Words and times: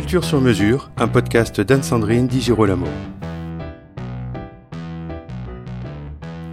Culture 0.00 0.24
sur 0.24 0.40
mesure, 0.40 0.90
un 0.96 1.08
podcast 1.08 1.60
d'Anne-Sandrine 1.60 2.26
Di 2.26 2.40
Girolamo. 2.40 2.86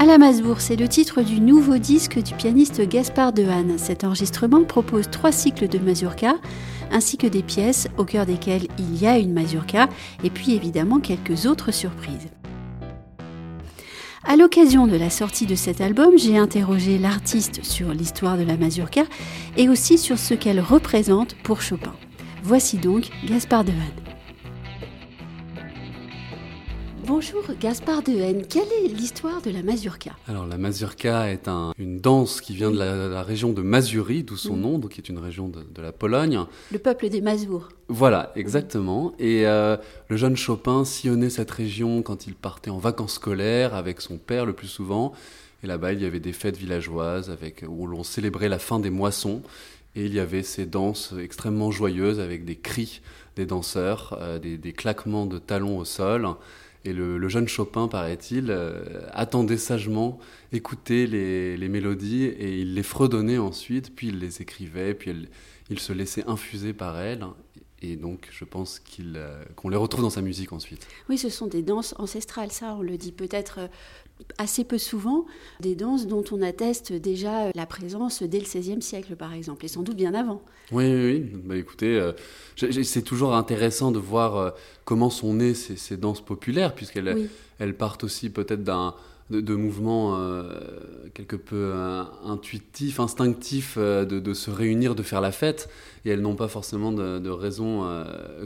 La 0.05 0.17
Masbourg, 0.17 0.59
c'est 0.59 0.75
le 0.75 0.89
titre 0.89 1.21
du 1.21 1.39
nouveau 1.39 1.77
disque 1.77 2.21
du 2.21 2.33
pianiste 2.33 2.81
Gaspard 2.81 3.31
Dehaene. 3.31 3.77
Cet 3.77 4.03
enregistrement 4.03 4.65
propose 4.65 5.09
trois 5.09 5.31
cycles 5.31 5.69
de 5.69 5.79
mazurka, 5.79 6.35
ainsi 6.91 7.15
que 7.15 7.25
des 7.25 7.41
pièces 7.41 7.87
au 7.97 8.03
cœur 8.03 8.25
desquelles 8.25 8.67
il 8.77 9.01
y 9.01 9.07
a 9.07 9.17
une 9.17 9.31
mazurka, 9.31 9.87
et 10.25 10.29
puis 10.29 10.53
évidemment 10.53 10.99
quelques 10.99 11.45
autres 11.45 11.71
surprises. 11.71 12.27
À 14.25 14.35
l'occasion 14.35 14.87
de 14.87 14.97
la 14.97 15.09
sortie 15.09 15.45
de 15.45 15.55
cet 15.55 15.79
album, 15.79 16.17
j'ai 16.17 16.37
interrogé 16.37 16.97
l'artiste 16.97 17.63
sur 17.63 17.93
l'histoire 17.93 18.37
de 18.37 18.43
la 18.43 18.57
mazurka 18.57 19.03
et 19.55 19.69
aussi 19.69 19.97
sur 19.97 20.19
ce 20.19 20.33
qu'elle 20.33 20.59
représente 20.59 21.35
pour 21.43 21.61
Chopin. 21.61 21.93
Voici 22.43 22.77
donc 22.77 23.09
Gaspard 23.25 23.63
Dehaene. 23.63 23.77
Bonjour 27.05 27.43
Gaspard 27.59 28.03
Dehaene, 28.03 28.45
quelle 28.47 28.67
est 28.83 28.87
l'histoire 28.89 29.41
de 29.41 29.49
la 29.49 29.63
mazurka? 29.63 30.11
Alors 30.27 30.45
la 30.45 30.57
mazurka 30.57 31.31
est 31.31 31.49
une 31.79 31.99
danse 31.99 32.41
qui 32.41 32.53
vient 32.53 32.69
de 32.69 32.77
la, 32.77 33.23
région 33.23 33.53
de 33.53 33.61
Mazurie, 33.61 34.23
d'où 34.23 34.37
son 34.37 34.55
mm. 34.55 34.61
nom, 34.61 34.77
donc 34.77 34.91
qui 34.91 35.01
est 35.01 35.09
une 35.09 35.17
région 35.17 35.49
de, 35.49 35.81
la 35.81 35.91
Pologne. 35.91 36.41
Le 36.71 36.79
peuple 36.79 37.09
des 37.09 37.21
Mazurs. 37.21 37.69
Voilà, 37.87 38.31
exactement. 38.35 39.13
Et 39.19 39.47
euh, 39.47 39.77
le 40.09 40.17
jeune 40.17 40.35
Chopin 40.35 40.85
sillonnait 40.85 41.29
cette 41.29 41.51
région 41.51 42.01
quand 42.01 42.27
il 42.27 42.35
partait 42.35 42.69
en 42.69 42.77
vacances 42.77 43.13
scolaires 43.13 43.73
avec 43.73 44.01
son 44.01 44.17
père 44.17 44.45
le 44.45 44.53
plus 44.53 44.67
souvent. 44.67 45.13
Et 45.63 45.67
là-bas, 45.67 45.93
il 45.93 46.01
y 46.01 46.05
avait 46.05 46.19
des 46.19 46.33
fêtes 46.33 46.57
villageoises 46.57 47.31
avec, 47.31 47.65
où 47.67 47.87
l'on 47.87 48.03
célébrait 48.03 48.49
la 48.49 48.59
fin 48.59 48.79
des 48.79 48.91
moissons. 48.91 49.41
Et 49.97 50.05
il 50.05 50.13
y 50.13 50.19
avait 50.19 50.43
ces 50.43 50.67
danses 50.67 51.15
extrêmement 51.19 51.71
joyeuses 51.71 52.19
avec 52.19 52.45
des 52.45 52.55
cris 52.55 53.01
des 53.35 53.47
danseurs, 53.47 54.15
euh, 54.21 54.37
des, 54.37 54.73
claquements 54.73 55.25
de 55.25 55.39
talons 55.39 55.79
au 55.79 55.85
sol. 55.85 56.27
Et 56.85 56.93
le, 56.93 57.27
jeune 57.27 57.47
Chopin, 57.47 57.87
paraît-il, 57.87 58.51
euh, 58.51 59.01
attendait 59.11 59.57
sagement, 59.57 60.19
écoutait 60.51 61.07
les, 61.07 61.67
mélodies 61.67 62.25
et 62.25 62.59
il 62.59 62.75
les 62.75 62.83
fredonnait 62.83 63.39
ensuite, 63.39 63.95
puis 63.95 64.09
il 64.09 64.19
les 64.19 64.39
écrivait, 64.41 64.93
puis 64.93 65.27
il 65.71 65.79
se 65.79 65.93
laissait 65.93 66.23
infuser 66.27 66.73
par 66.73 66.99
elle. 66.99 67.25
Et 67.81 67.95
donc, 67.95 68.27
je 68.31 68.43
pense 68.43 68.81
euh, 68.99 69.43
qu'on 69.55 69.69
les 69.69 69.77
retrouve 69.77 70.03
dans 70.03 70.09
sa 70.09 70.21
musique 70.21 70.51
ensuite. 70.51 70.87
Oui, 71.09 71.17
ce 71.17 71.29
sont 71.29 71.45
des 71.45 71.61
danses 71.61 71.93
ancestrales, 71.99 72.51
ça, 72.51 72.75
on 72.75 72.81
le 72.81 72.97
dit 72.97 73.11
peut-être 73.11 73.59
euh, 73.59 73.67
assez 74.39 74.63
peu 74.63 74.79
souvent, 74.79 75.25
des 75.59 75.75
danses 75.75 76.07
dont 76.07 76.23
on 76.31 76.41
atteste 76.41 76.91
déjà 76.91 77.51
la 77.53 77.65
présence 77.67 78.23
dès 78.23 78.39
le 78.39 78.45
XVIe 78.45 78.81
siècle, 78.81 79.15
par 79.15 79.33
exemple, 79.33 79.65
et 79.65 79.67
sans 79.67 79.83
doute 79.83 79.95
bien 79.95 80.15
avant. 80.15 80.41
Oui, 80.71 80.85
oui, 80.85 81.03
oui. 81.03 81.41
Bah, 81.45 81.55
écoutez, 81.55 81.99
euh, 81.99 82.13
c'est 82.55 83.03
toujours 83.03 83.35
intéressant 83.35 83.91
de 83.91 83.99
voir 83.99 84.55
comment 84.83 85.11
sont 85.11 85.35
nées 85.35 85.53
ces, 85.53 85.97
danses 85.97 86.21
populaires, 86.21 86.73
puisqu'elles 86.73 87.29
elles 87.59 87.75
partent 87.75 88.03
aussi 88.03 88.31
peut-être 88.31 88.63
d'un 88.63 88.95
de, 89.29 89.55
mouvements 89.55 90.17
euh, 90.17 90.43
quelque 91.13 91.35
peu 91.35 91.71
euh, 91.73 92.03
intuitifs, 92.23 92.99
instinctifs, 92.99 93.75
euh, 93.77 94.05
de, 94.05 94.33
se 94.33 94.49
réunir, 94.49 94.95
de 94.95 95.03
faire 95.03 95.21
la 95.21 95.31
fête, 95.31 95.69
et 96.05 96.09
elles 96.09 96.21
n'ont 96.21 96.35
pas 96.35 96.47
forcément 96.47 96.91
de, 96.91 97.29
raison 97.29 97.85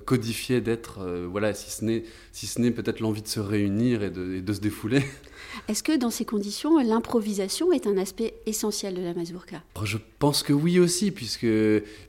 codifiée 0.05 0.61
d'être, 0.61 1.05
voilà, 1.29 1.53
si 1.53 1.69
ce 1.69 1.85
n'est 1.85 2.03
si 2.31 2.47
ce 2.47 2.59
n'est 2.59 2.71
peut-être 2.71 2.99
l'envie 2.99 3.21
de 3.21 3.27
se 3.27 3.39
réunir 3.39 4.01
et 4.01 4.09
de, 4.09 4.53
se 4.53 4.59
défouler. 4.59 5.03
Est-ce 5.67 5.83
que 5.83 5.95
dans 5.95 6.09
ces 6.09 6.25
conditions, 6.25 6.79
l'improvisation 6.79 7.71
est 7.71 7.85
un 7.85 7.97
aspect 7.97 8.33
essentiel 8.45 8.95
de 8.95 9.01
la 9.01 9.13
mazurka? 9.13 9.61
Je 9.83 9.97
pense 10.17 10.43
que 10.43 10.53
oui 10.53 10.79
aussi, 10.79 11.11
puisque 11.11 11.47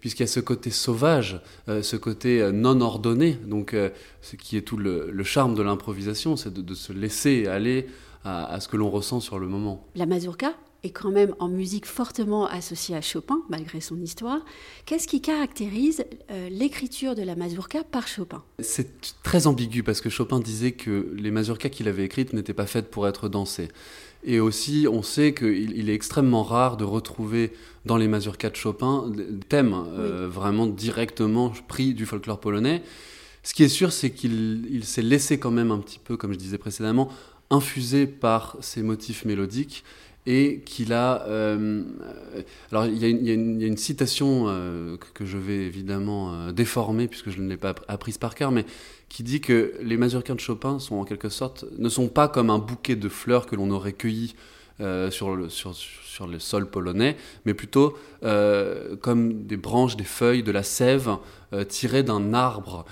puisqu'il 0.00 0.22
y 0.22 0.24
a 0.24 0.28
ce 0.28 0.40
côté 0.40 0.70
sauvage, 0.70 1.40
ce 1.66 1.96
côté 1.96 2.50
non 2.52 2.80
ordonné, 2.80 3.32
donc 3.46 3.76
ce 4.22 4.36
qui 4.36 4.56
est 4.56 4.62
tout 4.62 4.78
le, 4.78 5.10
le 5.10 5.24
charme 5.24 5.54
de 5.54 5.62
l'improvisation, 5.62 6.36
c'est 6.36 6.54
de, 6.54 6.74
se 6.74 6.92
laisser 6.92 7.46
aller 7.46 7.86
à, 8.24 8.60
ce 8.60 8.68
que 8.68 8.76
l'on 8.76 8.90
ressent 8.90 9.20
sur 9.20 9.38
le 9.38 9.48
moment. 9.48 9.86
La 9.94 10.06
mazurka 10.06 10.54
est 10.84 10.90
quand 10.90 11.10
même 11.10 11.34
en 11.38 11.48
musique 11.48 11.86
fortement 11.86 12.46
associée 12.46 12.96
à 12.96 13.00
Chopin, 13.00 13.40
malgré 13.48 13.80
son 13.80 14.00
histoire. 14.00 14.40
Qu'est-ce 14.84 15.06
qui 15.06 15.20
caractérise 15.20 16.04
euh, 16.30 16.48
l'écriture 16.48 17.14
de 17.14 17.22
la 17.22 17.36
mazurka 17.36 17.84
par 17.84 18.08
Chopin? 18.08 18.42
C'est 18.58 19.22
très 19.22 19.46
ambigu 19.46 19.82
parce 19.82 20.00
que 20.00 20.10
Chopin 20.10 20.40
disait 20.40 20.72
que 20.72 21.12
les 21.16 21.30
mazurkas 21.30 21.68
qu'il 21.68 21.88
avait 21.88 22.04
écrites 22.04 22.32
n'étaient 22.32 22.52
pas 22.52 22.66
faites 22.66 22.90
pour 22.90 23.06
être 23.06 23.28
dansées. 23.28 23.68
Et 24.24 24.40
aussi, 24.40 24.86
on 24.90 25.02
sait 25.02 25.34
qu'il 25.34 25.76
il 25.76 25.90
est 25.90 25.94
extrêmement 25.94 26.42
rare 26.42 26.76
de 26.76 26.84
retrouver 26.84 27.52
dans 27.86 27.96
les 27.96 28.08
mazurkas 28.08 28.50
de 28.50 28.56
Chopin 28.56 29.08
des 29.08 29.38
thèmes 29.48 29.74
euh, 29.74 30.28
vraiment 30.28 30.66
directement 30.66 31.52
pris 31.68 31.94
du 31.94 32.06
folklore 32.06 32.40
polonais. 32.40 32.82
Ce 33.44 33.54
qui 33.54 33.64
est 33.64 33.68
sûr, 33.68 33.92
c'est 33.92 34.10
qu'il 34.10 34.82
s'est 34.84 35.02
laissé 35.02 35.38
quand 35.38 35.50
même 35.50 35.72
un 35.72 35.78
petit 35.78 35.98
peu, 35.98 36.16
comme 36.16 36.32
je 36.32 36.38
disais 36.38 36.58
précédemment, 36.58 37.08
infusé 37.52 38.06
par 38.06 38.56
ces 38.60 38.82
motifs 38.82 39.24
mélodiques 39.24 39.84
et 40.26 40.60
qu'il 40.64 40.92
a... 40.92 41.22
Euh, 41.26 41.82
alors 42.70 42.86
il 42.86 42.96
y, 42.98 43.30
a 43.30 43.34
une, 43.34 43.76
citation 43.76 44.44
euh, 44.46 44.96
que 45.14 45.24
je 45.24 45.36
vais 45.36 45.66
évidemment 45.66 46.32
euh, 46.32 46.52
déformer 46.52 47.08
puisque 47.08 47.30
je 47.30 47.40
ne 47.40 47.48
l'ai 47.48 47.56
pas 47.56 47.74
apprise 47.88 48.18
par 48.18 48.34
cœur, 48.34 48.52
mais 48.52 48.64
qui 49.08 49.22
dit 49.22 49.40
que 49.40 49.74
les 49.82 49.96
mazurkas 49.96 50.34
de 50.34 50.40
Chopin 50.40 50.78
sont 50.78 50.96
en 50.96 51.04
quelque 51.04 51.28
sorte, 51.28 51.64
ne 51.78 51.88
sont 51.88 52.08
pas 52.08 52.28
comme 52.28 52.50
un 52.50 52.58
bouquet 52.58 52.96
de 52.96 53.08
fleurs 53.08 53.46
que 53.46 53.56
l'on 53.56 53.70
aurait 53.70 53.92
cueilli 53.92 54.34
sur, 55.10 55.36
le, 55.36 55.48
sur, 55.48 55.76
sur 55.76 56.26
le 56.26 56.40
sol 56.40 56.68
polonais, 56.68 57.16
mais 57.44 57.54
plutôt 57.54 57.96
comme 59.00 59.44
des 59.44 59.56
branches, 59.56 59.96
des 59.96 60.02
feuilles, 60.02 60.42
de 60.42 60.50
la 60.50 60.64
sève 60.64 61.18
tirées 61.68 62.02
d'un 62.02 62.34
arbre 62.34 62.84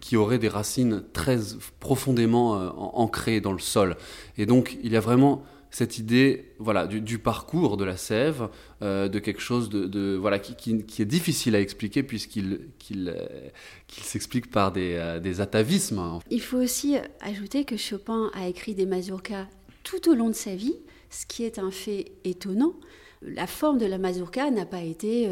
qui, 0.00 0.16
aurait 0.16 0.38
des 0.38 0.48
racines 0.48 1.04
très 1.12 1.38
profondément 1.80 2.56
euh, 2.56 2.68
ancrées 2.70 3.40
dans 3.40 3.52
le 3.52 3.58
sol. 3.58 3.96
Et 4.36 4.46
donc, 4.46 4.78
il 4.82 4.92
y 4.92 4.96
a 4.96 5.00
vraiment 5.00 5.42
cette 5.70 5.98
idée 5.98 6.52
voilà, 6.58 6.86
du, 6.86 7.18
parcours 7.18 7.78
de 7.78 7.84
la 7.84 7.96
sève, 7.96 8.48
euh, 8.82 9.08
de 9.08 9.18
quelque 9.18 9.40
chose 9.40 9.70
de, 9.70 10.16
voilà, 10.16 10.38
qui, 10.38 10.84
est 10.98 11.04
difficile 11.06 11.56
à 11.56 11.60
expliquer 11.60 12.02
puisqu'il 12.02 12.68
qu'il, 12.78 13.08
euh, 13.08 13.48
s'explique 13.88 14.50
par 14.50 14.70
des, 14.70 15.40
atavismes. 15.40 16.18
Il 16.30 16.42
faut 16.42 16.58
aussi 16.58 16.96
ajouter 17.20 17.64
que 17.64 17.78
Chopin 17.78 18.30
a 18.34 18.48
écrit 18.48 18.74
des 18.74 18.86
mazurkas 18.86 19.46
tout 19.82 20.10
au 20.10 20.14
long 20.14 20.28
de 20.28 20.34
sa 20.34 20.54
vie, 20.54 20.76
ce 21.08 21.24
qui 21.24 21.42
est 21.42 21.58
un 21.58 21.70
fait 21.70 22.12
étonnant. 22.24 22.74
La 23.22 23.46
forme 23.46 23.78
de 23.78 23.86
la 23.86 23.98
mazurka 23.98 24.50
n'a 24.50 24.66
pas 24.66 24.82
été 24.82 25.28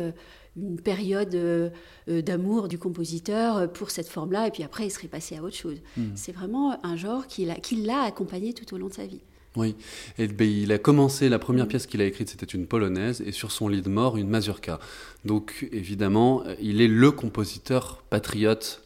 une 0.57 0.81
période 0.81 1.35
euh, 1.35 1.71
euh, 2.09 2.23
d'amour 2.23 2.69
du 2.69 2.79
compositeur 2.79 3.73
pour 3.73 3.91
cette 3.91 4.09
forme-là, 4.09 4.49
et 4.49 4.51
puis 4.51 4.63
après, 4.63 4.87
il 4.87 4.91
serait 4.91 5.09
passé 5.09 5.37
à 5.37 5.43
autre 5.43 5.57
chose. 5.57 5.79
Hmm. 5.97 6.11
C'est 6.15 6.33
vraiment 6.33 6.79
un 6.85 6.97
genre 6.97 7.27
qui 7.27 7.47
l'a 7.47 8.03
accompagné 8.03 8.53
tout 8.53 8.75
au 8.75 8.79
long 8.79 8.89
de 8.89 8.95
sa 8.95 9.07
vie. 9.07 9.21
Oui, 9.57 9.75
et 10.17 10.29
ben, 10.29 10.49
il 10.49 10.71
a 10.71 10.79
commencé, 10.79 11.29
la 11.29 11.41
première 11.41 11.67
pièce 11.67 11.87
qu'il 11.87 12.01
a 12.01 12.05
écrite, 12.05 12.29
c'était 12.29 12.47
une 12.47 12.67
polonaise, 12.67 13.21
et 13.27 13.33
sur 13.33 13.51
son 13.51 13.67
lit 13.67 13.83
de 13.83 13.89
mort, 13.89 14.17
une 14.17 14.29
mazurka. 14.29 14.79
Donc, 15.25 15.69
évidemment, 15.73 16.45
il 16.61 16.81
est 16.81 16.89
le 16.89 17.11
compositeur 17.11 18.03
patriote 18.11 18.83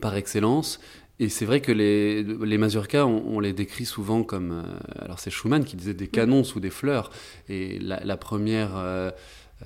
par 0.00 0.14
excellence. 0.16 0.80
Et 1.18 1.28
c'est 1.28 1.44
vrai 1.44 1.60
que 1.60 1.72
les, 1.72 2.24
les 2.24 2.58
mazurkas, 2.58 3.06
on, 3.06 3.38
les 3.38 3.52
décrit 3.52 3.84
souvent 3.84 4.24
comme. 4.24 4.52
Euh, 4.52 5.02
alors, 5.04 5.18
c'est 5.18 5.30
Schumann 5.30 5.64
qui 5.64 5.76
disait 5.76 5.94
des 5.94 6.08
canons 6.08 6.42
sous 6.42 6.58
des 6.58 6.70
fleurs. 6.70 7.10
Et 7.48 7.78
la, 7.78 8.16
première. 8.16 8.72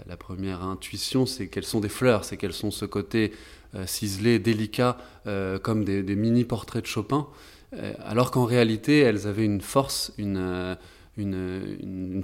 La 0.06 0.16
première 0.16 0.62
intuition, 0.62 1.26
c'est 1.26 1.48
qu'elles 1.48 1.64
sont 1.64 1.80
des 1.80 1.88
fleurs, 1.88 2.24
c'est 2.24 2.36
qu'elles 2.36 2.52
sont 2.52 2.70
ce 2.70 2.84
côté 2.84 3.32
euh, 3.74 3.86
ciselé, 3.86 4.38
délicat, 4.38 4.96
euh, 5.26 5.58
comme 5.58 5.84
des, 5.84 6.02
mini-portraits 6.02 6.82
de 6.82 6.86
Chopin, 6.86 7.26
euh, 7.74 7.92
alors 8.04 8.30
qu'en 8.30 8.44
réalité, 8.44 9.00
elles 9.00 9.26
avaient 9.26 9.44
une 9.44 9.60
force, 9.60 10.12
une 10.18 10.76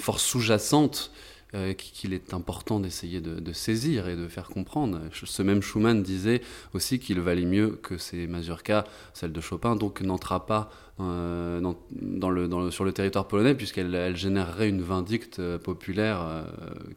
force 0.00 0.22
sous-jacente 0.22 1.12
euh, 1.54 1.74
qu'il 1.74 2.14
est 2.14 2.32
important 2.32 2.80
d'essayer 2.80 3.20
de, 3.20 3.52
saisir 3.52 4.08
et 4.08 4.16
de 4.16 4.26
faire 4.26 4.48
comprendre. 4.48 5.00
Ce 5.12 5.42
même 5.42 5.60
Schumann 5.60 6.02
disait 6.02 6.40
aussi 6.72 6.98
qu'il 6.98 7.20
valait 7.20 7.44
mieux 7.44 7.78
que 7.82 7.98
ces 7.98 8.26
mazurkas, 8.26 8.84
celle 9.12 9.32
de 9.32 9.40
Chopin, 9.42 9.76
donc 9.76 10.00
n'entra 10.00 10.46
pas 10.46 10.70
euh, 11.00 11.60
dans, 11.60 12.70
sur 12.70 12.84
le 12.84 12.92
territoire 12.92 13.28
polonais, 13.28 13.54
puisqu'elle 13.54 14.16
générerait 14.16 14.70
une 14.70 14.80
vindicte 14.80 15.40
euh, 15.40 15.58
populaire 15.58 16.46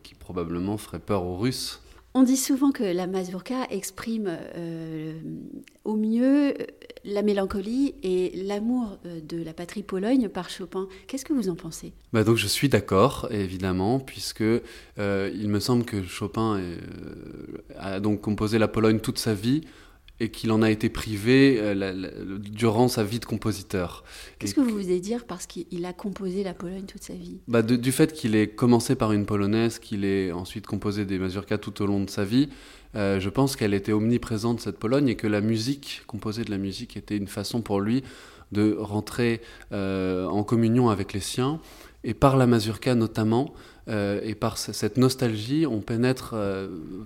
qui 0.03 0.15
probablement 0.15 0.77
ferait 0.77 0.99
peur 0.99 1.23
aux 1.23 1.35
Russes. 1.35 1.81
On 2.17 2.23
dit 2.23 2.37
souvent 2.37 2.71
que 2.71 2.83
la 2.85 3.07
mazurka 3.07 3.67
exprime 3.69 4.37
euh, 4.55 5.19
au 5.83 5.97
mieux 5.97 6.53
la 7.03 7.21
mélancolie 7.23 7.93
et 8.03 8.31
l'amour 8.45 8.97
euh, 9.05 9.19
de 9.19 9.43
la 9.43 9.51
patrie 9.51 9.83
Pologne 9.83 10.29
par 10.29 10.49
Chopin. 10.49 10.87
Qu'est-ce 11.07 11.25
que 11.25 11.33
vous 11.33 11.49
en 11.49 11.55
pensez? 11.55 11.91
Bah 12.13 12.23
donc 12.23 12.37
Je 12.37 12.47
suis 12.47 12.69
d'accord, 12.69 13.27
évidemment, 13.31 13.99
puisque 13.99 14.43
euh, 14.43 15.29
il 15.35 15.49
me 15.49 15.59
semble 15.59 15.83
que 15.83 16.03
Chopin 16.03 16.61
a 17.77 17.99
donc 17.99 18.21
composé 18.21 18.59
la 18.59 18.69
Pologne 18.69 19.01
toute 19.01 19.19
sa 19.19 19.33
vie 19.33 19.65
et 20.19 20.29
qu'il 20.29 20.51
en 20.51 20.61
a 20.61 20.71
été 20.71 20.89
privé 20.89 21.57
euh, 21.59 22.37
durant 22.39 22.87
sa 22.87 23.03
vie 23.03 23.19
de 23.19 23.25
compositeur. 23.25 24.03
Qu'est-ce 24.39 24.55
que 24.55 24.61
vous 24.61 24.69
voulez 24.69 24.99
dire 24.99 25.25
parce 25.25 25.45
qu'il 25.45 25.85
a 25.85 25.93
composé 25.93 26.43
la 26.43 26.53
Pologne 26.53 26.85
toute 26.85 27.03
sa 27.03 27.13
vie? 27.13 27.39
Bah 27.47 27.61
Du 27.61 27.91
fait 27.91 28.13
qu'il 28.13 28.35
ait 28.35 28.47
commencé 28.47 28.95
par 28.95 29.11
une 29.11 29.25
polonaise, 29.25 29.79
qu'il 29.79 30.05
ait 30.05 30.31
ensuite 30.31 30.67
composé 30.67 31.05
des 31.05 31.19
mazurkas 31.19 31.57
tout 31.57 31.81
au 31.81 31.85
long 31.85 32.01
de 32.01 32.09
sa 32.09 32.23
vie, 32.23 32.49
euh, 32.95 33.19
je 33.19 33.29
pense 33.29 33.57
qu'elle 33.57 33.73
était 33.73 33.91
omniprésente 33.91 34.61
cette 34.61 34.79
Pologne 34.79 35.09
et 35.09 35.15
que 35.15 35.27
la 35.27 35.41
musique, 35.41 36.03
composer 36.07 36.45
de 36.45 36.51
la 36.51 36.57
musique, 36.57 36.95
était 36.95 37.17
une 37.17 37.27
façon 37.27 37.61
pour 37.61 37.81
lui 37.81 38.03
de 38.53 38.77
rentrer 38.79 39.41
euh, 39.73 40.27
en 40.27 40.43
communion 40.43 40.89
avec 40.89 41.11
les 41.11 41.19
siens. 41.19 41.59
Et 42.05 42.13
par 42.13 42.37
la 42.37 42.45
mazurka 42.45 42.93
notamment, 42.95 43.53
et 43.87 44.35
par 44.35 44.57
cette 44.57 44.97
nostalgie, 44.97 45.65
on 45.67 45.81
pénètre 45.81 46.35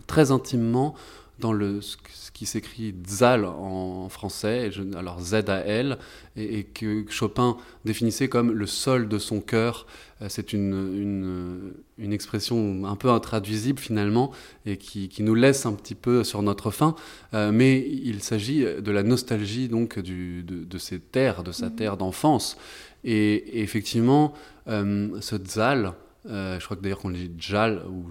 très 0.08 0.32
intimement 0.32 0.94
dans 1.40 1.54
le, 1.54 1.82
ce 1.82 1.98
qui 2.32 2.46
s'écrit 2.46 2.94
Zal 3.08 3.46
en 3.46 4.08
français, 4.10 4.70
alors 4.96 5.20
Z-A-L, 5.20 5.98
et, 6.36 6.64
que 6.64 7.06
Chopin 7.10 7.58
définissait 7.86 8.30
comme 8.30 8.52
le 8.52 8.66
sol 8.66 9.08
de 9.08 9.18
son 9.18 9.42
cœur. 9.42 9.86
Euh, 10.22 10.28
c'est 10.30 10.54
une, 10.54 11.74
une, 11.98 12.14
expression 12.14 12.86
un 12.86 12.96
peu 12.96 13.10
intraduisible 13.10 13.80
finalement, 13.80 14.32
et 14.66 14.78
qui, 14.78 15.10
qui, 15.10 15.24
nous 15.24 15.36
laisse 15.36 15.66
un 15.66 15.74
petit 15.74 15.96
peu 15.96 16.24
sur 16.24 16.42
notre 16.42 16.72
faim. 16.72 16.96
Euh, 17.34 17.52
mais 17.52 17.80
il 17.80 18.22
s'agit 18.22 18.64
de 18.64 18.92
la 18.92 19.04
nostalgie 19.04 19.68
donc 19.68 20.00
du, 20.00 20.44
de, 20.44 20.64
de, 20.64 20.78
ses 20.78 21.00
terres, 21.00 21.44
de 21.44 21.52
sa 21.52 21.70
mmh. 21.70 21.76
terre 21.76 21.98
d'enfance. 21.98 22.58
Et, 23.04 23.62
effectivement, 23.62 24.34
euh, 24.68 25.10
ce 25.22 25.36
Zal, 25.46 25.94
je 26.26 26.64
crois 26.64 26.78
que 26.78 26.82
d'ailleurs 26.82 27.00
qu'on 27.00 27.12
dit 27.12 27.32
Jal, 27.38 27.82
ou 27.90 28.06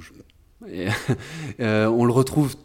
on 1.60 2.04
le 2.04 2.12
retrouve 2.12 2.56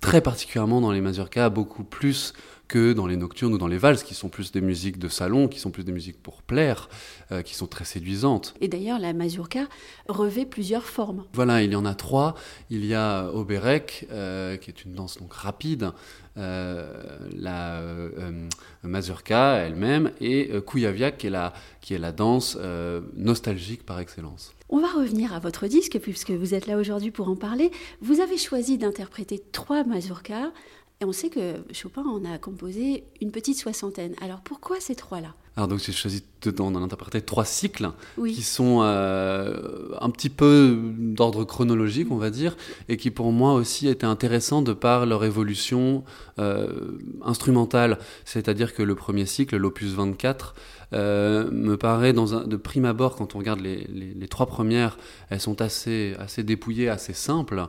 très 0.00 0.20
particulièrement 0.20 0.80
dans 0.80 0.92
les 0.92 1.00
mazurkas, 1.00 1.50
beaucoup 1.50 1.84
plus 1.84 2.32
que 2.68 2.92
dans 2.92 3.06
les 3.06 3.16
nocturnes 3.16 3.54
ou 3.54 3.58
dans 3.58 3.66
les 3.66 3.78
valses, 3.78 4.02
qui 4.02 4.14
sont 4.14 4.28
plus 4.28 4.52
des 4.52 4.60
musiques 4.60 4.98
de 4.98 5.08
salon, 5.08 5.48
qui 5.48 5.58
sont 5.58 5.70
plus 5.70 5.84
des 5.84 5.92
musiques 5.92 6.22
pour 6.22 6.42
plaire, 6.42 6.88
euh, 7.32 7.42
qui 7.42 7.54
sont 7.54 7.66
très 7.66 7.84
séduisantes. 7.84 8.54
Et 8.60 8.68
d'ailleurs, 8.68 8.98
la 8.98 9.12
mazurka 9.12 9.66
revêt 10.08 10.46
plusieurs 10.46 10.84
formes. 10.84 11.24
Voilà, 11.32 11.62
il 11.62 11.72
y 11.72 11.76
en 11.76 11.84
a 11.84 11.94
trois. 11.94 12.34
Il 12.70 12.84
y 12.84 12.94
a 12.94 13.30
Oberek, 13.32 14.08
euh, 14.10 14.56
qui 14.56 14.70
est 14.70 14.84
une 14.84 14.92
danse 14.92 15.18
donc 15.18 15.32
rapide, 15.32 15.92
euh, 16.36 17.18
la 17.36 17.80
mazurka 18.82 19.54
elle-même, 19.58 20.12
et 20.20 20.50
Kujawiak, 20.66 21.18
qui 21.18 21.28
est 21.28 21.30
la, 21.30 21.52
qui 21.80 21.94
est 21.94 21.98
la 21.98 22.12
danse 22.12 22.58
nostalgique 23.16 23.84
par 23.84 24.00
excellence. 24.00 24.52
On 24.68 24.80
va 24.80 24.88
revenir 24.88 25.32
à 25.32 25.38
votre 25.38 25.68
disque, 25.68 25.98
puisque 26.00 26.32
vous 26.32 26.52
êtes 26.52 26.66
là 26.66 26.76
aujourd'hui 26.76 27.12
pour 27.12 27.28
en 27.28 27.36
parler. 27.36 27.70
Vous 28.00 28.20
avez 28.20 28.36
choisi 28.36 28.78
d'interpréter 28.78 29.40
trois 29.52 29.84
mazurkas 29.84 30.50
et 31.00 31.04
on 31.04 31.12
sait 31.12 31.28
que 31.28 31.56
Chopin 31.72 32.02
en 32.02 32.24
a 32.24 32.38
composé 32.38 33.04
une 33.20 33.30
petite 33.30 33.58
soixantaine. 33.58 34.14
Alors 34.22 34.40
pourquoi 34.40 34.80
ces 34.80 34.94
trois-là? 34.94 35.34
Alors 35.56 35.68
donc 35.68 35.78
j'ai 35.78 35.92
choisi 35.92 36.22
d'en 36.42 36.74
interpréter 36.82 37.20
trois 37.20 37.44
cycles 37.44 37.90
qui 38.16 38.42
sont 38.42 38.80
euh, 38.82 39.88
un 40.00 40.10
petit 40.10 40.30
peu 40.30 40.78
d'ordre 40.98 41.44
chronologique, 41.44 42.08
on 42.10 42.16
va 42.16 42.30
dire, 42.30 42.56
et 42.88 42.96
qui 42.96 43.10
pour 43.10 43.30
moi 43.32 43.54
aussi 43.54 43.88
étaient 43.88 44.06
intéressants 44.06 44.62
de 44.62 44.72
par 44.72 45.04
leur 45.04 45.24
évolution 45.24 46.04
euh, 46.38 46.98
instrumentale. 47.22 47.98
C'est-à-dire 48.24 48.74
que 48.74 48.82
le 48.82 48.94
premier 48.94 49.26
cycle, 49.26 49.56
l'opus 49.56 49.92
24, 49.92 50.54
euh, 50.92 51.50
me 51.50 51.76
paraît 51.76 52.12
dans 52.12 52.34
un, 52.34 52.46
de 52.46 52.56
prime 52.56 52.84
abord, 52.84 53.16
quand 53.16 53.34
on 53.34 53.38
regarde 53.38 53.60
les, 53.60 53.86
les, 53.88 54.28
trois 54.28 54.46
premières, 54.46 54.98
elles 55.30 55.40
sont 55.40 55.60
assez, 55.60 56.14
assez 56.18 56.42
dépouillées, 56.42 56.88
assez 56.88 57.12
simples. 57.12 57.66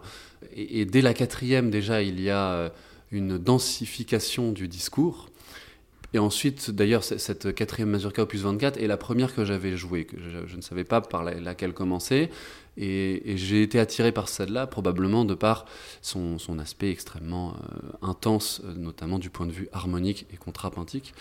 Et, 0.54 0.82
et 0.82 0.86
dès 0.86 1.02
la 1.02 1.14
quatrième 1.14 1.70
déjà, 1.70 2.02
il 2.02 2.22
y 2.22 2.30
a 2.30 2.72
une 3.12 3.38
densification 3.38 4.51
du 4.51 4.68
discours. 4.68 5.30
Et 6.13 6.19
ensuite, 6.19 6.71
d'ailleurs, 6.71 7.04
cette 7.04 7.54
quatrième 7.54 7.89
mazurka 7.89 8.24
opus 8.24 8.42
24 8.42 8.77
est 8.77 8.88
la 8.88 8.98
première 8.98 9.36
que 9.36 9.44
j'avais 9.44 9.75
jouée, 9.75 10.07
je, 10.48 10.56
ne 10.56 10.62
savais 10.62 10.86
pas 10.86 11.01
par 11.01 11.24
laquelle 11.24 11.74
commencer. 11.74 12.30
Et, 12.77 13.36
j'ai 13.36 13.62
été 13.62 13.80
attiré 13.80 14.12
par 14.12 14.30
celle-là, 14.30 14.68
probablement 14.68 15.25
de 15.25 15.33
par 15.33 15.65
son, 16.01 16.38
aspect 16.59 16.92
extrêmement 16.92 17.56
euh, 17.56 18.07
intense, 18.07 18.62
euh, 18.63 18.74
notamment 18.75 19.19
du 19.19 19.30
point 19.30 19.45
de 19.45 19.51
vue 19.51 19.68
harmonique 19.74 20.25
et 20.33 20.38
contrapuntique. 20.38 21.13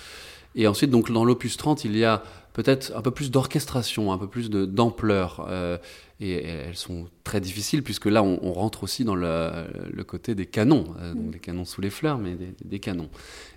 Et 0.56 0.66
ensuite, 0.66 0.90
donc, 0.90 1.12
dans 1.12 1.24
l'opus 1.24 1.56
30, 1.58 1.84
il 1.84 1.96
y 1.96 2.04
a 2.04 2.22
peut-être 2.54 2.92
un 2.96 3.02
peu 3.02 3.10
plus 3.10 3.30
d'orchestration, 3.30 4.10
un 4.10 4.18
peu 4.18 4.26
plus 4.26 4.48
d'ampleur. 4.48 5.46
Euh, 5.50 5.76
et, 6.18 6.32
elles 6.46 6.76
sont 6.76 7.06
très 7.24 7.42
difficiles, 7.42 7.82
puisque 7.82 8.06
là, 8.06 8.22
on, 8.22 8.52
rentre 8.54 8.82
aussi 8.82 9.04
dans 9.04 9.14
le, 9.14 10.02
côté 10.06 10.34
des 10.34 10.46
canons, 10.46 10.94
euh, 10.98 11.12
donc 11.12 11.30
des 11.30 11.38
canons 11.38 11.66
sous 11.66 11.82
les 11.82 11.90
fleurs, 11.90 12.16
mais 12.16 12.36
des, 12.64 12.80
canons. 12.80 13.10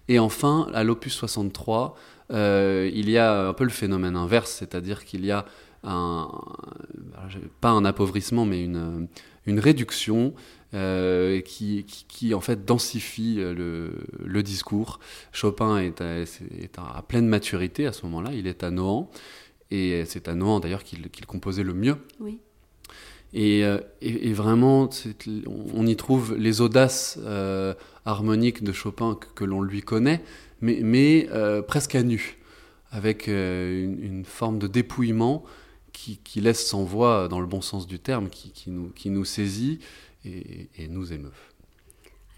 Et 0.09 0.19
enfin, 0.19 0.67
à 0.73 0.83
l'opus 0.83 1.13
63, 1.13 1.95
euh, 2.31 2.89
il 2.93 3.09
y 3.09 3.17
a 3.17 3.47
un 3.49 3.53
peu 3.53 3.63
le 3.63 3.69
phénomène 3.69 4.15
inverse, 4.15 4.51
c'est-à-dire 4.51 5.05
qu'il 5.05 5.25
y 5.25 5.31
a 5.31 5.45
un, 5.83 6.29
pas 7.61 7.69
un 7.69 7.85
appauvrissement, 7.85 8.45
mais 8.45 8.63
une, 8.63 9.07
une 9.45 9.59
réduction 9.59 10.33
euh, 10.73 11.41
qui, 11.41 11.85
qui, 11.85 12.33
en 12.33 12.41
fait 12.41 12.65
densifie 12.65 13.35
le, 13.35 13.91
le 14.23 14.43
discours. 14.43 14.99
Chopin 15.31 15.77
est 15.77 16.01
à, 16.01 16.19
est 16.19 16.77
à, 16.77 17.01
pleine 17.07 17.27
maturité 17.27 17.85
à 17.85 17.93
ce 17.93 18.05
moment-là, 18.05 18.31
il 18.33 18.47
est 18.47 18.63
à 18.63 18.71
Nohant, 18.71 19.09
et 19.71 20.03
c'est 20.05 20.27
à 20.27 20.35
Nohant 20.35 20.59
d'ailleurs 20.59 20.83
qu'il 20.83 21.25
composait 21.25 21.63
le 21.63 21.73
mieux. 21.73 21.97
Oui. 22.19 22.39
Euh, 23.35 23.79
et, 24.01 24.29
et, 24.29 24.33
vraiment, 24.33 24.89
on 25.73 25.85
y 25.85 25.95
trouve 25.95 26.35
les 26.35 26.61
audaces 26.61 27.19
euh, 27.23 27.73
harmoniques 28.05 28.63
de 28.63 28.71
Chopin 28.71 29.17
que, 29.35 29.43
l'on 29.43 29.61
lui 29.61 29.81
connaît, 29.81 30.21
mais, 30.61 31.27
euh, 31.31 31.61
presque 31.61 31.95
à 31.95 32.03
nu, 32.03 32.37
avec 32.91 33.27
une, 33.27 34.23
forme 34.25 34.59
de 34.59 34.67
dépouillement 34.67 35.43
qui, 35.93 36.41
laisse 36.41 36.65
sans 36.65 36.83
voix, 36.83 37.27
dans 37.27 37.39
le 37.39 37.47
bon 37.47 37.61
sens 37.61 37.87
du 37.87 37.99
terme, 37.99 38.29
qui, 38.29 38.69
nous, 38.69 39.25
saisit 39.25 39.79
et, 40.25 40.69
et, 40.77 40.87
nous 40.87 41.11
émeut. 41.13 41.31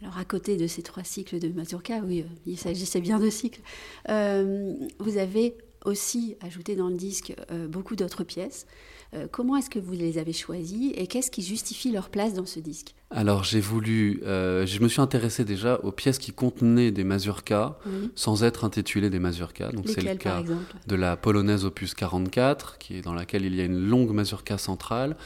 Alors 0.02 0.18
à 0.18 0.26
côté 0.26 0.58
de 0.58 0.66
ces 0.66 0.82
trois 0.82 1.04
cycles 1.04 1.38
de 1.38 1.50
Mazurka, 1.50 2.00
oui, 2.00 2.26
il 2.48 2.58
s'agissait 2.58 3.02
bien 3.02 3.20
de 3.20 3.30
cycles, 3.30 3.62
vous 4.08 5.18
avez 5.18 5.56
aussi 5.86 6.36
ajouté 6.42 6.76
dans 6.76 6.90
le 6.90 6.96
disque 6.96 7.34
beaucoup 7.70 7.96
d'autres 7.96 8.24
pièces. 8.24 8.66
Euh, 9.14 9.28
comment 9.30 9.58
est-ce 9.58 9.70
que 9.70 9.80
vous 9.80 9.92
les 9.92 10.18
avez 10.18 10.32
choisis 10.32 10.94
et 10.96 11.06
qu'est-ce 11.06 11.30
qui 11.30 11.42
justifie 11.42 11.92
leur 11.92 12.10
place 12.10 12.34
dans 12.34 12.46
ce 12.46 12.62
disque? 12.62 12.96
Alors 13.10 13.44
j'ai 13.44 13.60
voulu, 13.60 14.22
euh, 14.26 14.66
je 14.66 14.80
me 14.80 14.88
suis 14.88 15.02
intéressé 15.02 15.44
déjà 15.44 15.82
aux 15.84 15.92
pièces 15.92 16.18
qui 16.18 16.32
contenaient 16.32 16.92
des 16.92 17.04
mazurkas 17.04 17.78
sans 18.16 18.46
être 18.46 18.64
intitulées 18.64 19.10
des 19.10 19.20
mazurkas. 19.20 19.74
Donc 19.74 19.90
c'est 19.90 20.02
le 20.02 20.16
cas 20.16 20.44
de 20.88 20.96
la 20.96 21.18
polonaise 21.18 21.66
opus 21.66 21.94
44, 21.94 22.78
qui 22.78 22.96
est 22.96 23.02
dans 23.02 23.14
laquelle 23.14 23.44
il 23.44 23.54
y 23.54 23.60
a 23.60 23.66
une 23.66 23.90
longue 23.90 24.12
mazurka 24.12 24.58
centrale. 24.58 25.18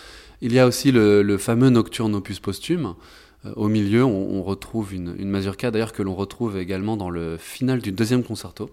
Il 0.42 0.52
y 0.52 0.58
a 0.58 0.66
aussi 0.66 0.92
le, 0.92 1.38
fameux 1.38 1.70
nocturne 1.70 2.16
opus 2.16 2.40
posthume. 2.40 2.96
Euh, 3.46 3.54
au 3.56 3.68
milieu, 3.68 4.04
on, 4.04 4.42
retrouve 4.42 4.96
une, 4.96 5.16
une 5.20 5.30
mazurka 5.30 5.70
d'ailleurs 5.70 5.94
que 5.94 6.02
l'on 6.02 6.16
retrouve 6.16 6.58
également 6.58 6.98
dans 6.98 7.12
le 7.12 7.38
final 7.38 7.82
du 7.82 7.92
deuxième 7.92 8.24
concerto. 8.24 8.72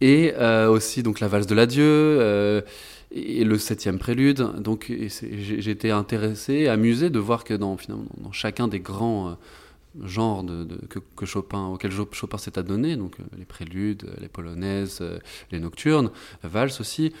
Et 0.00 0.32
aussi 0.34 1.02
donc 1.02 1.20
la 1.20 1.28
valse 1.28 1.46
de 1.46 1.54
l'adieu 1.54 2.62
et 3.10 3.44
le 3.44 3.58
septième 3.58 3.98
prélude. 3.98 4.40
Donc 4.60 4.90
été 4.90 5.90
intéressé, 5.90 6.68
amusé 6.68 7.10
de 7.10 7.18
voir 7.18 7.44
que 7.44 7.54
dans, 7.54 7.76
finalement, 7.76 8.06
dans 8.18 8.32
chacun 8.32 8.68
des 8.68 8.80
grands 8.80 9.30
euh, 9.30 10.06
genres 10.06 10.44
que, 11.16 11.26
Chopin, 11.26 11.66
auxquels 11.66 11.92
Chopin 12.12 12.38
s'est 12.38 12.58
adonné, 12.58 12.96
donc 12.96 13.18
euh, 13.18 13.24
les 13.36 13.44
préludes, 13.44 14.10
les 14.20 14.28
polonaises, 14.28 14.98
euh, 15.00 15.18
les 15.50 15.60
nocturnes, 15.60 16.10
valse 16.42 16.80
aussi, 16.80 17.12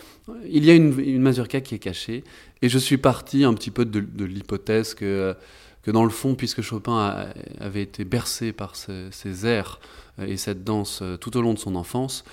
il 0.48 0.64
y 0.64 0.70
a 0.70 0.74
une, 0.74 0.98
une 0.98 1.22
mazurka 1.22 1.60
qui 1.60 1.74
est 1.74 1.80
cachée. 1.80 2.24
Et 2.62 2.68
je 2.68 2.78
suis 2.78 2.98
parti 2.98 3.44
un 3.44 3.54
petit 3.54 3.70
peu 3.70 3.84
de, 3.84 4.24
l'hypothèse 4.24 4.94
que, 4.94 5.34
que 5.82 5.90
dans 5.90 6.04
le 6.04 6.10
fond, 6.10 6.34
puisque 6.34 6.62
Chopin 6.62 7.28
avait 7.60 7.82
été 7.82 8.04
bercé 8.04 8.52
par 8.52 8.74
ces 8.76 9.46
airs 9.46 9.80
et 10.20 10.36
cette 10.36 10.64
danse 10.64 11.02
tout 11.20 11.36
au 11.36 11.40
long 11.40 11.54
de 11.54 11.58
son 11.58 11.76
enfance, 11.76 12.24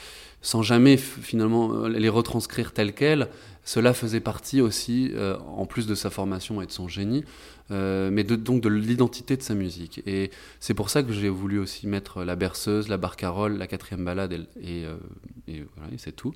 sans 0.45 0.61
jamais 0.61 0.95
finalement 0.95 1.73
euh, 1.73 1.89
les 1.89 2.07
retranscrire 2.07 2.71
telles 2.71 2.93
quelles. 2.93 3.27
Cela 3.63 3.95
faisait 3.95 4.19
partie 4.19 4.61
aussi, 4.61 5.09
euh, 5.15 5.37
en 5.39 5.65
plus 5.65 5.87
de 5.87 5.95
sa 5.95 6.11
formation 6.11 6.61
et 6.61 6.67
de 6.67 6.71
son 6.71 6.87
génie, 6.87 7.23
euh, 7.71 8.11
mais 8.11 8.23
donc 8.23 8.61
de 8.61 8.69
l'identité 8.69 9.37
de 9.37 9.41
sa 9.41 9.55
musique. 9.55 10.03
Et 10.05 10.29
c'est 10.59 10.75
pour 10.75 10.91
ça 10.91 11.01
que 11.01 11.11
j'ai 11.11 11.29
voulu 11.29 11.57
aussi 11.57 11.87
mettre 11.87 12.23
la 12.23 12.35
berceuse, 12.35 12.89
la 12.89 12.97
barcarolle, 12.97 13.57
la 13.57 13.65
quatrième 13.65 14.05
balade, 14.05 14.33
et, 14.61 14.83
et, 15.47 15.63
voilà, 15.75 15.91
c'est 15.97 16.15
tout. 16.15 16.33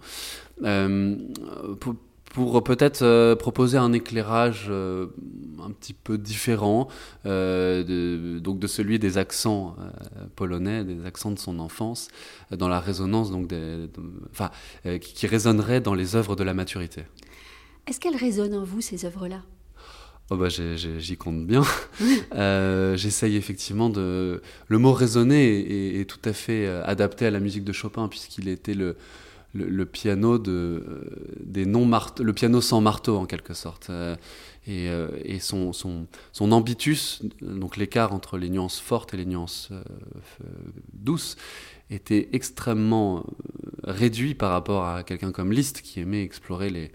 Pour, 1.79 1.95
pour 2.29 2.63
peut-être 2.63 3.01
euh, 3.01 3.35
proposer 3.35 3.77
un 3.77 3.93
éclairage 3.93 4.67
euh, 4.69 5.07
un 5.63 5.71
petit 5.71 5.93
peu 5.93 6.17
différent 6.17 6.87
euh, 7.25 7.83
de, 7.83 8.39
donc 8.39 8.59
de 8.59 8.67
celui 8.67 8.99
des 8.99 9.17
accents 9.17 9.75
polonais, 10.35 10.83
des 10.83 11.05
accents 11.05 11.31
de 11.31 11.39
son 11.39 11.59
enfance, 11.59 12.07
dans 12.51 12.67
la 12.67 12.79
résonance 12.79 13.31
donc 13.31 13.47
des, 13.47 13.87
enfin, 14.31 14.51
qui, 15.01 15.27
résonnerait 15.27 15.81
dans 15.81 15.93
les 15.93 16.15
œuvres 16.15 16.35
de 16.35 16.43
la 16.43 16.53
maturité. 16.53 17.03
Est-ce 17.87 17.99
qu'elles 17.99 18.15
résonnent 18.15 18.55
en 18.55 18.63
vous 18.63 18.81
ces 18.81 19.05
œuvres-là? 19.05 19.41
Oh 20.31 20.37
bah 20.37 20.47
j'y 20.49 21.17
compte 21.17 21.47
bien. 21.47 21.63
euh, 22.35 22.95
J'essaye 22.95 23.35
effectivement 23.35 23.89
de... 23.89 24.43
Le 24.67 24.77
mot 24.77 24.93
raisonner 24.93 25.99
est, 25.99 26.05
tout 26.05 26.19
à 26.23 26.33
fait 26.33 26.67
euh, 26.67 26.83
adapté 26.85 27.25
à 27.25 27.31
la 27.31 27.39
musique 27.39 27.63
de 27.63 27.71
Chopin 27.71 28.07
puisqu'il 28.07 28.47
était 28.47 28.75
le, 28.75 28.95
le, 29.53 29.85
piano 29.85 30.37
de, 30.37 30.51
euh, 30.51 31.09
des 31.43 31.65
non 31.65 31.89
le 32.19 32.33
piano 32.33 32.61
sans 32.61 32.81
marteau 32.81 33.17
en 33.17 33.25
quelque 33.25 33.53
sorte. 33.53 33.89
Euh, 33.89 34.15
et, 34.67 34.87
et 35.23 35.39
son, 35.39 35.73
son, 35.73 36.05
son, 36.31 36.51
ambitus, 36.51 37.23
donc 37.41 37.75
l'écart 37.75 38.13
entre 38.13 38.37
les 38.37 38.49
nuances 38.49 38.79
fortes 38.79 39.15
et 39.15 39.17
les 39.17 39.25
nuances 39.25 39.71
douces, 40.93 41.37
était 41.89 42.29
extrêmement 42.33 43.25
réduit 43.83 44.35
par 44.35 44.51
rapport 44.51 44.85
à 44.85 45.03
quelqu'un 45.03 45.31
comme 45.31 45.51
Liszt 45.51 45.81
qui 45.81 46.01
aimait 46.01 46.21
explorer 46.21 46.69
les, 46.69 46.91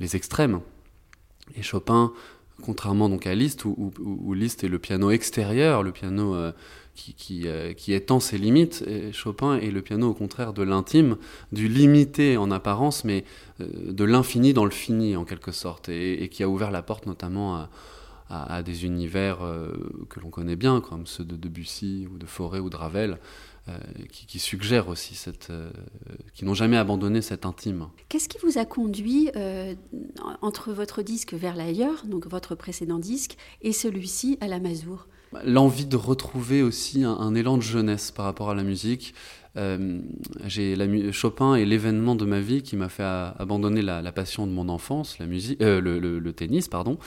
les 0.00 0.16
extrêmes. 0.16 0.60
Et 1.56 1.62
Chopin 1.62 2.12
contrairement 2.62 3.08
donc 3.08 3.26
à 3.26 3.34
Liszt, 3.34 3.64
où, 3.64 4.34
Liszt 4.34 4.64
est 4.64 4.68
le 4.68 4.78
piano 4.78 5.10
extérieur, 5.10 5.82
le 5.82 5.92
piano 5.92 6.34
euh, 6.34 6.52
euh, 7.30 7.72
qui, 7.72 7.92
étend 7.92 8.20
ses 8.20 8.38
limites, 8.38 8.84
Chopin 9.12 9.58
est 9.58 9.70
le 9.70 9.82
piano 9.82 10.10
au 10.10 10.14
contraire 10.14 10.52
de 10.52 10.62
l'intime, 10.62 11.16
du 11.52 11.68
limité 11.68 12.36
en 12.36 12.50
apparence, 12.50 13.04
mais 13.04 13.24
euh, 13.60 13.92
de 13.92 14.04
l'infini 14.04 14.52
dans 14.52 14.64
le 14.64 14.70
fini 14.70 15.16
en 15.16 15.24
quelque 15.24 15.52
sorte, 15.52 15.88
et, 15.88 16.28
qui 16.30 16.42
a 16.42 16.48
ouvert 16.48 16.70
la 16.70 16.82
porte 16.82 17.06
notamment 17.06 17.56
à, 17.56 17.68
à, 18.30 18.62
des 18.62 18.84
univers 18.84 19.38
que 20.08 20.20
l'on 20.20 20.30
connaît 20.30 20.56
bien, 20.56 20.80
comme 20.80 21.06
ceux 21.06 21.24
de 21.24 21.36
Debussy 21.36 22.08
ou 22.12 22.18
de 22.18 22.26
Fauré 22.26 22.58
ou 22.58 22.70
de 22.70 22.76
Ravel. 22.76 23.18
Euh, 23.70 23.72
qui, 24.10 24.38
suggèrent 24.38 24.88
aussi 24.88 25.14
cette, 25.14 25.48
euh, 25.48 25.70
qui 26.34 26.44
n'ont 26.44 26.52
jamais 26.52 26.76
abandonné 26.76 27.22
cet 27.22 27.46
intime. 27.46 27.86
Qu'est-ce 28.10 28.28
qui 28.28 28.36
vous 28.42 28.58
a 28.58 28.66
conduit 28.66 29.30
euh, 29.36 29.74
entre 30.42 30.70
votre 30.74 31.00
disque 31.00 31.32
vers 31.32 31.56
l'ailleurs, 31.56 32.04
donc 32.04 32.26
votre 32.26 32.54
précédent 32.56 32.98
disque, 32.98 33.38
et 33.62 33.72
celui-ci 33.72 34.36
à 34.42 34.48
la 34.48 34.60
Mazur 34.60 35.08
L'envie 35.46 35.86
de 35.86 35.96
retrouver 35.96 36.62
aussi 36.62 37.04
un, 37.04 37.34
élan 37.34 37.56
de 37.56 37.62
jeunesse 37.62 38.10
par 38.10 38.26
rapport 38.26 38.50
à 38.50 38.54
la 38.54 38.64
musique. 38.64 39.14
j'ai 40.44 40.76
la, 40.76 41.12
Chopin 41.12 41.54
est 41.54 41.64
l'événement 41.64 42.16
de 42.16 42.26
ma 42.26 42.40
vie 42.40 42.62
qui 42.62 42.76
m'a 42.76 42.90
fait 42.90 43.02
abandonner 43.02 43.80
la, 43.80 44.12
passion 44.12 44.46
de 44.46 44.52
mon 44.52 44.68
enfance, 44.68 45.18
la 45.18 45.26
musique, 45.26 45.60
le, 45.60 45.80
le, 45.80 46.32
tennis, 46.34 46.68
pardon. 46.68 46.98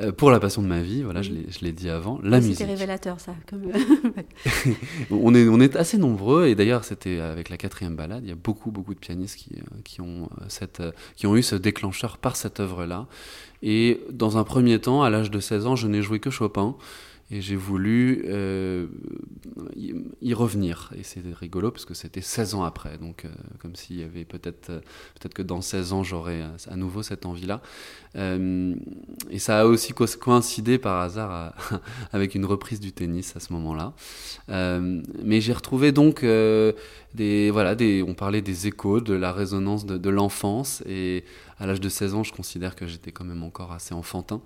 Euh, 0.00 0.10
pour 0.10 0.32
la 0.32 0.40
passion 0.40 0.60
de 0.60 0.66
ma 0.66 0.80
vie, 0.80 1.02
voilà, 1.02 1.22
je 1.22 1.30
l'ai 1.62 1.72
dit 1.72 1.88
avant, 1.88 2.18
la 2.24 2.40
musique. 2.40 2.56
C'était 2.56 2.70
révélateur 2.70 3.20
ça. 3.20 3.36
on, 5.10 5.32
est, 5.34 5.46
on 5.48 5.60
est 5.60 5.76
assez 5.76 5.98
nombreux, 5.98 6.46
et 6.46 6.56
d'ailleurs 6.56 6.84
c'était 6.84 7.20
avec 7.20 7.48
la 7.48 7.56
quatrième 7.56 7.94
balade, 7.94 8.22
il 8.24 8.28
y 8.28 8.32
a 8.32 8.36
beaucoup, 8.36 8.72
beaucoup 8.72 8.92
de 8.92 8.98
pianistes 8.98 9.36
qui, 9.36 9.50
euh, 9.56 9.76
qui, 9.84 10.00
ont, 10.00 10.28
euh, 10.40 10.44
cette, 10.48 10.82
qui 11.14 11.28
ont 11.28 11.36
eu 11.36 11.44
ce 11.44 11.54
déclencheur 11.54 12.18
par 12.18 12.34
cette 12.34 12.58
œuvre-là. 12.58 13.06
Et 13.62 14.00
dans 14.10 14.36
un 14.36 14.42
premier 14.42 14.80
temps, 14.80 15.04
à 15.04 15.10
l'âge 15.10 15.30
de 15.30 15.38
16 15.38 15.66
ans, 15.66 15.76
je 15.76 15.86
n'ai 15.86 16.02
joué 16.02 16.18
que 16.18 16.30
Chopin. 16.30 16.74
Et 17.30 17.40
j'ai 17.40 17.56
voulu 17.56 18.22
euh, 18.28 18.86
y 20.20 20.34
revenir. 20.34 20.92
Et 20.96 21.02
c'est 21.02 21.22
rigolo 21.34 21.70
parce 21.70 21.86
que 21.86 21.94
c'était 21.94 22.20
16 22.20 22.54
ans 22.54 22.64
après. 22.64 22.98
Donc, 22.98 23.24
euh, 23.24 23.28
comme 23.60 23.74
s'il 23.76 23.98
y 23.98 24.02
avait 24.02 24.26
peut-être 24.26 24.70
euh, 24.70 24.80
peut-être 25.14 25.32
que 25.32 25.42
dans 25.42 25.62
16 25.62 25.94
ans, 25.94 26.02
j'aurais 26.02 26.42
à 26.70 26.76
nouveau 26.76 27.02
cette 27.02 27.24
envie-là. 27.24 27.62
et 28.14 29.38
ça 29.38 29.60
a 29.60 29.64
aussi 29.64 29.92
coïncidé 29.92 30.78
par 30.78 31.00
hasard 31.00 31.54
avec 32.12 32.34
une 32.34 32.44
reprise 32.44 32.78
du 32.78 32.92
tennis 32.92 33.34
à 33.36 33.40
ce 33.40 33.52
moment-là. 33.54 33.94
mais 34.48 35.40
j'ai 35.40 35.52
retrouvé 35.52 35.92
donc 35.92 36.22
des. 36.22 37.50
Voilà, 37.50 37.74
on 38.06 38.14
parlait 38.14 38.42
des 38.42 38.66
échos, 38.66 39.00
de 39.00 39.14
la 39.14 39.32
résonance 39.32 39.86
de, 39.86 39.96
de 39.96 40.10
l'enfance. 40.10 40.82
Et 40.86 41.24
à 41.64 41.66
l'âge 41.66 41.80
de 41.80 41.88
16 41.88 42.14
ans, 42.14 42.22
je 42.22 42.32
considère 42.32 42.76
que 42.76 42.86
j'étais 42.86 43.10
quand 43.10 43.24
même 43.24 43.42
encore 43.42 43.72
assez 43.72 43.94
enfantin. 43.94 44.42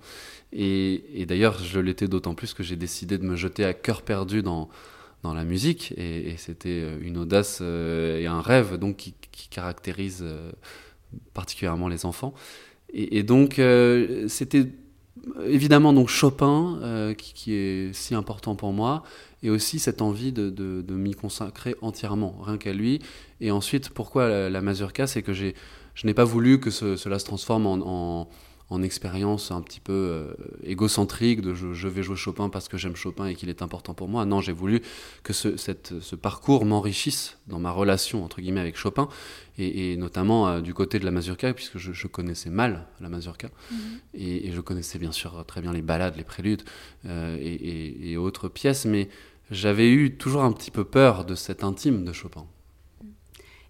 Et, 0.53 1.25
d'ailleurs, 1.27 1.61
je 1.61 1.79
l'étais 1.79 2.07
d'autant 2.07 2.33
plus 2.33 2.53
que 2.53 2.63
j'ai 2.63 2.77
décidé 2.77 3.17
de 3.17 3.25
me 3.25 3.35
jeter 3.35 3.65
à 3.65 3.73
cœur 3.73 4.03
perdu 4.03 4.41
dans, 4.41 4.69
dans 5.23 5.33
la 5.33 5.43
musique. 5.43 5.93
Et, 5.97 6.35
c'était 6.37 6.81
euh, 6.81 6.97
une 7.01 7.17
audace 7.17 7.59
euh, 7.61 8.19
et 8.19 8.25
un 8.25 8.39
rêve 8.39 8.77
donc, 8.77 8.95
qui, 8.95 9.13
caractérise 9.49 10.19
euh, 10.21 10.51
particulièrement 11.33 11.89
les 11.89 12.05
enfants. 12.05 12.33
Et, 12.93 13.23
donc, 13.23 13.61
c'était 14.27 14.67
évidemment 15.45 15.91
donc 15.93 16.07
Chopin 16.07 17.13
qui, 17.17 17.53
est 17.53 17.93
si 17.93 18.15
important 18.15 18.55
pour 18.55 18.71
moi. 18.73 19.03
Et 19.43 19.49
aussi 19.49 19.79
cette 19.79 20.01
envie 20.01 20.31
de, 20.31 20.49
de, 20.49 20.93
m'y 20.93 21.13
consacrer 21.13 21.75
entièrement, 21.81 22.39
rien 22.41 22.57
qu'à 22.57 22.73
lui. 22.73 22.99
Et 23.41 23.51
ensuite, 23.51 23.89
pourquoi 23.89 24.27
la, 24.27 24.49
la 24.49 24.61
mazurka? 24.61 25.05
C'est 25.05 25.21
que 25.21 25.33
je 25.99 26.07
n'ai 26.07 26.13
pas 26.13 26.23
voulu 26.23 26.59
que 26.59 26.69
cela 26.69 27.19
se 27.19 27.25
transforme 27.25 27.67
en 27.67 28.29
en 28.69 28.83
expérience 28.83 29.51
un 29.51 29.61
petit 29.61 29.79
peu 29.79 29.93
euh, 29.93 30.33
égocentrique 30.63 31.41
de 31.41 31.53
je, 31.53 31.87
vais 31.87 32.03
jouer 32.03 32.15
Chopin 32.15 32.49
parce 32.49 32.67
que 32.67 32.77
j'aime 32.77 32.95
Chopin 32.95 33.25
et 33.25 33.35
qu'il 33.35 33.49
est 33.49 33.61
important 33.61 33.93
pour 33.93 34.07
moi. 34.07 34.25
Non, 34.25 34.41
j'ai 34.41 34.51
voulu 34.51 34.81
que 35.23 35.33
ce, 35.33 35.57
cette, 35.57 35.99
ce 35.99 36.15
parcours 36.15 36.65
m'enrichisse 36.65 37.37
dans 37.47 37.59
ma 37.59 37.71
relation 37.71 38.23
entre 38.23 38.41
guillemets 38.41 38.59
avec 38.59 38.77
Chopin 38.77 39.09
et, 39.57 39.97
notamment 39.97 40.47
euh, 40.47 40.61
du 40.61 40.73
côté 40.73 40.99
de 40.99 41.05
la 41.05 41.11
mazurka 41.11 41.53
puisque 41.53 41.77
je, 41.77 42.07
connaissais 42.07 42.49
mal 42.49 42.85
la 43.01 43.09
mazurka 43.09 43.49
mhm. 43.71 43.77
et, 44.13 44.51
je 44.51 44.61
connaissais 44.61 44.99
bien 44.99 45.11
sûr 45.11 45.43
très 45.47 45.61
bien 45.61 45.73
les 45.73 45.81
ballades, 45.81 46.15
les 46.15 46.23
préludes 46.23 46.63
euh, 47.05 47.37
et, 47.39 48.17
autres 48.17 48.49
pièces, 48.49 48.85
mais 48.85 49.09
j'avais 49.49 49.89
eu 49.89 50.15
toujours 50.17 50.43
un 50.43 50.51
petit 50.51 50.71
peu 50.71 50.83
peur 50.83 51.25
de 51.25 51.33
cet 51.33 51.63
intime 51.63 52.03
de 52.03 52.13
Chopin. 52.13 52.45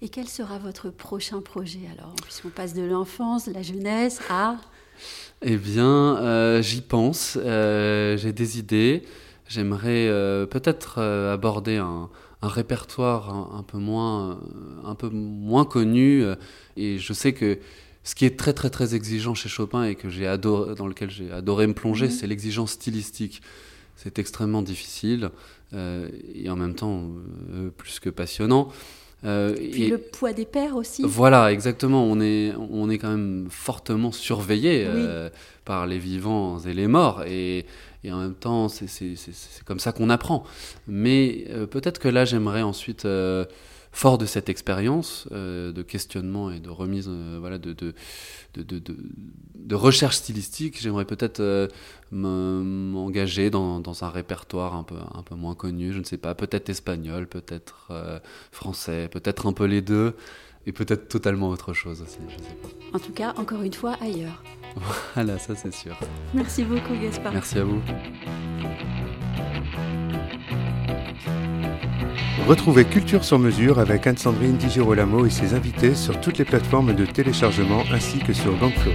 Et 0.02 0.08
quel 0.08 0.30
sera 0.30 0.60
votre 0.60 0.90
prochain 0.90 1.42
projet 1.42 1.82
alors 1.92 2.16
Puisqu'on 2.24 2.50
passe 2.50 2.74
de 2.74 2.84
l'enfance, 2.84 3.48
la 3.48 3.62
jeunesse 3.62 4.22
à... 4.30 4.56
Eh 5.42 5.58
bien, 5.58 6.18
euh, 6.18 6.62
j'y 6.62 6.82
pense. 6.82 7.38
Euh, 7.42 8.18
j'ai 8.18 8.34
des 8.34 8.60
idées. 8.60 9.04
J'aimerais 9.48 10.08
euh, 10.08 10.46
peut-être 10.46 11.00
aborder 11.00 11.78
un, 11.78 12.10
répertoire 12.42 13.54
un, 13.56 13.64
peu 13.64 13.78
moins, 13.78 14.40
un 14.86 14.96
peu 14.96 15.10
moins 15.10 15.66
connu. 15.66 16.24
et 16.78 16.98
je 16.98 17.14
sais 17.14 17.34
que 17.34 17.60
ce 18.04 18.16
qui 18.16 18.26
est 18.26 18.40
très 18.40 18.54
très 18.54 18.70
très 18.70 18.96
exigeant 18.96 19.34
chez 19.34 19.50
Chopin 19.50 19.84
et 19.84 19.96
que 19.96 20.10
j'ai 20.10 20.28
adoré, 20.28 20.76
dans 20.76 20.88
lequel 20.88 21.10
j'ai 21.10 21.32
adoré 21.32 21.68
me 21.68 21.74
plonger, 21.74 22.06
mhm. 22.06 22.12
c'est 22.12 22.28
l'exigence 22.28 22.72
stylistique. 22.72 23.42
C'est 23.98 24.18
extrêmement 24.18 24.62
difficile 24.62 25.30
et 25.74 26.50
en 26.50 26.56
même 26.56 26.74
temps 26.74 27.10
plus 27.78 28.00
que 28.00 28.10
passionnant. 28.10 28.70
Euh, 29.26 29.54
Puis 29.54 29.84
et 29.84 29.90
le 29.90 29.98
poids 29.98 30.34
des 30.34 30.46
pères 30.46 30.76
aussi. 30.76 31.04
Voilà, 31.06 31.52
exactement. 31.52 32.06
On 32.06 32.22
est, 32.22 32.54
on 32.72 32.90
est 32.90 32.98
quand 32.98 33.10
même 33.10 33.48
fortement 33.50 34.12
surveillé 34.12 34.86
euh, 34.86 35.30
par 35.66 35.88
les 35.88 35.98
vivants 35.98 36.60
et 36.60 36.74
les 36.74 36.88
morts. 36.88 37.24
Et, 37.28 37.66
et 38.04 38.12
en 38.12 38.20
même 38.20 38.36
temps, 38.36 38.70
c'est 38.70 39.16
comme 39.66 39.80
ça 39.80 39.92
qu'on 39.92 40.10
apprend. 40.10 40.44
Mais 40.88 41.46
euh, 41.50 41.66
peut-être 41.66 42.00
que 42.00 42.08
là, 42.08 42.26
j'aimerais 42.26 42.62
ensuite 42.62 43.06
fort 43.92 44.18
de 44.18 44.26
cette 44.26 44.50
expérience 44.50 45.28
euh, 45.32 45.72
de 45.72 45.82
questionnement 45.82 46.52
et 46.52 46.60
de 46.60 46.70
remise, 46.70 47.08
euh, 47.10 47.38
voilà, 47.40 47.58
de, 47.58 47.74
de, 47.74 47.94
de, 48.56 48.82
de, 49.56 49.76
recherche 49.76 50.18
stylistique, 50.18 50.80
j'aimerais 50.80 51.06
peut-être 51.06 51.40
euh, 51.40 51.68
m'engager 52.12 53.50
dans, 53.50 53.80
dans, 53.80 54.04
un 54.04 54.10
répertoire 54.10 54.76
un 54.76 54.84
peu, 54.84 54.96
un 55.14 55.24
peu 55.24 55.36
moins 55.36 55.56
connu, 55.56 55.94
je 55.94 56.00
ne 56.00 56.04
sais 56.04 56.18
pas, 56.18 56.36
peut-être 56.36 56.70
espagnol, 56.70 57.28
peut-être 57.28 57.92
français, 58.52 59.10
peut-être 59.12 59.48
un 59.48 59.54
peu 59.54 59.66
les 59.66 59.82
deux, 59.82 60.16
et 60.66 60.72
peut-être 60.72 61.08
totalement 61.08 61.50
autre 61.50 61.74
chose 61.74 62.02
aussi, 62.02 62.20
je 62.28 62.44
sais 62.44 62.56
pas. 62.62 62.98
En 62.98 63.00
tout 63.00 63.14
cas, 63.14 63.34
encore 63.38 63.62
une 63.62 63.74
fois, 63.74 63.96
ailleurs. 64.02 64.44
voilà, 65.16 65.40
ça 65.40 65.56
c'est 65.56 65.74
sûr. 65.74 65.98
Merci 66.34 66.64
beaucoup 66.64 66.94
Gaspard. 67.02 67.34
Merci 67.34 67.60
à 67.60 67.64
vous. 67.64 67.82
Retrouvez 72.50 72.84
Culture 72.84 73.24
sur 73.24 73.38
mesure 73.38 73.78
avec 73.78 74.08
Anne-Sandrine 74.08 74.58
Di 74.58 74.72
Girolamo 74.72 75.24
et 75.24 75.30
ses 75.30 75.54
invités 75.54 75.94
sur 75.94 76.20
toutes 76.20 76.40
les 76.40 76.46
plateformes 76.46 76.96
de 76.96 77.06
téléchargement 77.06 77.84
ainsi 77.92 78.18
que 78.18 78.34
sur 78.34 78.58
Gangflow. 78.58 78.94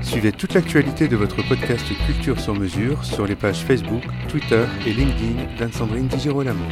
Suivez 0.00 0.32
toute 0.32 0.54
l'actualité 0.54 1.06
de 1.06 1.16
votre 1.16 1.46
podcast 1.46 1.84
Culture 2.06 2.40
sur 2.40 2.54
mesure 2.54 3.04
sur 3.04 3.26
les 3.26 3.36
pages 3.36 3.62
Facebook, 3.62 4.00
Twitter 4.26 4.64
et 4.86 4.94
LinkedIn 4.94 5.54
d'Anne-Sandrine 5.58 6.06
Di 6.06 6.18
Girolamo. 6.18 6.64